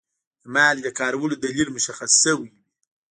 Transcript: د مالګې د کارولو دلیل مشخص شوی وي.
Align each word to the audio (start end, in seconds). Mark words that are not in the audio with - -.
د 0.43 0.45
مالګې 0.53 0.83
د 0.85 0.89
کارولو 0.99 1.35
دلیل 1.43 1.69
مشخص 1.77 2.11
شوی 2.21 2.35
وي. 2.39 2.49